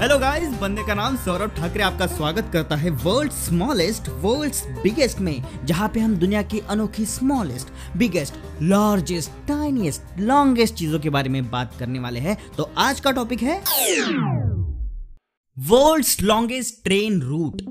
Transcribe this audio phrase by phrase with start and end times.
[0.00, 5.18] Hello guys बंदे का नाम सौरभ ठाकरे आपका स्वागत करता है वर्ल्ड स्मॉलेस्ट वर्ल्ड बिगेस्ट
[5.18, 11.28] में, जहाँ पे हम दुनिया की अनोखी smallest biggest largest tiniest longest चीज़ों के बारे
[11.28, 13.60] में बात करने वाले हैं। तो आज का टॉपिक है
[15.56, 17.62] वर्ल्ड लॉन्गेस्ट ट्रेन रूट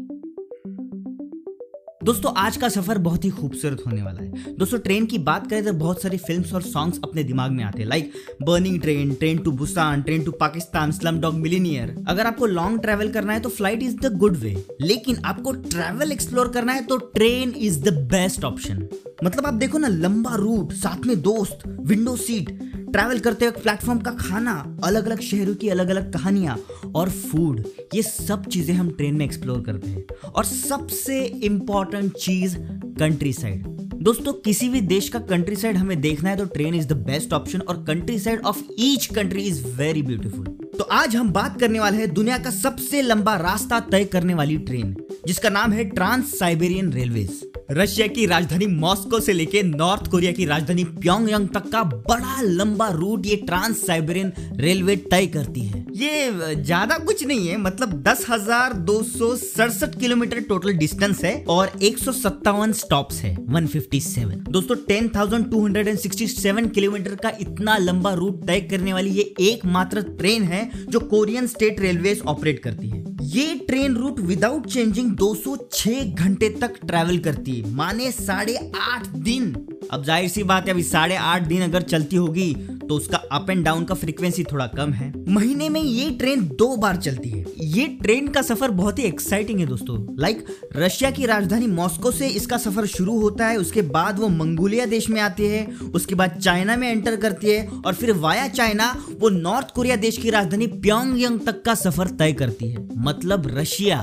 [2.01, 5.65] दोस्तों, आज का सफ़र बहुत ही खूबसूरत होने वाला है। दोस्तों, ट्रेन की बात करें
[5.65, 8.11] तो बहुत सारी फिल्म्स और सॉन्ग्स अपने दिमाग में आते हैं। Like
[8.41, 13.11] burning train train to Busan train to Pakistan slum dog millionaire अगर आपको लॉन्ग ट्रेवल
[13.13, 16.97] करना है तो flight is the good way लेकिन आपको ट्रेवल एक्सप्लोर करना है तो
[16.97, 18.87] train is the best option
[19.23, 22.57] मतलब आप देखो ना, लंबा रूट साथ में दोस्त विंडो सीट
[22.91, 24.53] ट्रैवल करते वक्त प्लेटफॉर्म का खाना
[24.83, 26.57] अलग अलग शहरों की अलग अलग कहानियाँ
[26.95, 27.63] और फ़ूड
[27.95, 32.57] ये सब चीज़ें हम ट्रेन में एक्सप्लोर करते हैं। और सबसे इंपॉर्टेंट चीज़
[32.99, 33.65] कंट्री साइड
[33.99, 37.33] दोस्तों, किसी भी देश का कंट्री साइड हमें देखना है तो train is the best
[37.33, 40.45] option और country side of each country is very beautiful
[40.77, 44.57] तो आज हम बात करने वाले हैं दुनिया का सबसे लंबा रास्ता तय करने वाली
[44.67, 44.95] ट्रेन
[45.27, 50.45] जिसका नाम है ट्रांस साइबेरियन रेलवेज रशिया की राजधानी मॉस्को से लेके नॉर्थ कोरिया की
[50.45, 56.53] राजधानी प्योंगयांग तक का बड़ा लंबा रूट ये ट्रांस साइबेरियन रेलवे तय करती है। ये
[56.55, 61.71] ज़्यादा कुछ नहीं है मतलब दस हज़ार दो सौ सड़सठ किलोमीटर टोटल डिस्टेंस है और
[61.81, 68.93] एक सौ सत्तावन स्टॉप है 157 दोस्तों 10,267 किलोमीटर का इतना लंबा रूट तय करने
[68.93, 74.19] वाली ये एकमात्र ट्रेन है जो कोरियन स्टेट रेलवे ऑपरेट करती है। ये ट्रेन रूट
[74.19, 79.51] विदाउट चेंजिंग 206 घंटे तक ट्रेवल करती है। माने साढ़े आठ दिन।
[79.91, 83.49] अब ज़ाहिर सी बात है, अभी साढ़े आठ दिन अगर चलती होगी तो उसका अप
[83.49, 87.45] एंड डाउन का फ्रीक्वेंसी थोड़ा कम है। महीने में ये ट्रेन दो बार चलती है।
[87.59, 92.27] ये ट्रेन का सफ़र बहुत ही एक्साइटिंग है दोस्तों। लाइक रशिया की राजधानी मॉस्को से
[92.27, 96.37] इसका सफ़र शुरू होता है, उसके बाद वो मंगोलिया देश में आती है, उसके बाद
[96.37, 100.67] चाइना में एंटर करती है, और फिर वाया चाइना वो नॉर्थ कोरिया देश की राजधानी
[100.67, 104.01] प्योंगयांग तक का सफ़र तय करती है। मतलब रशिया,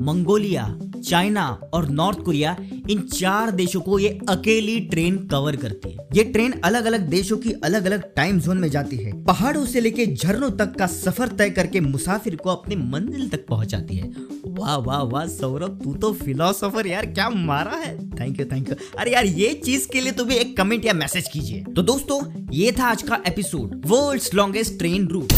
[0.00, 0.64] मंगोलिया
[1.04, 2.56] चाइना और नॉर्थ कोरिया,
[2.90, 7.36] इन चार देशों को ये अकेली ट्रेन कवर करती है। ये ट्रेन अलग अलग देशों
[7.36, 11.28] की अलग अलग टाइम जोन में जाती है। पहाड़ों से लेके झरनों तक का सफ़र
[11.28, 14.12] तय करके मुसाफिर को अपने मंजिल तक पहुंचाती है।
[14.46, 17.96] वाह वाह वाह, सौरभ, तू तो फिलोसोफर यार, क्या मारा है?
[18.10, 21.28] थैंक यू थैंक यू अरे यार, ये चीज़ के लिए तुम्हें एक कमेंट या मैसेज
[21.32, 22.20] कीजिए। तो दोस्तों,
[22.52, 25.32] ये था आज का episode world longest train route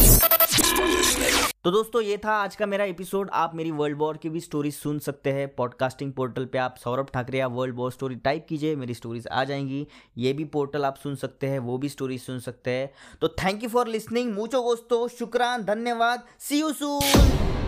[1.67, 4.71] तो दोस्तों, ये था आज का मेरा एपिसोड आप मेरी वर्ल्ड वॉर की भी स्टोरी
[4.71, 8.77] सुन सकते हैं। पॉडकास्टिंग पोर्टल पे आप सौरभ ठाकरे या वर्ल्ड वॉर स्टोरी टाइप कीजिए,
[8.77, 9.87] मेरी स्टोरीज आ जाएँगी।
[10.19, 12.91] ये भी पोर्टल आप सुन सकते हैं, वो भी स्टोरी सुन सकते हैं।
[13.21, 17.66] तो थैंक यू फॉर लिसनिंग मूचो दोस्तों, शुक्रान, धन्यवाद। सी यू सून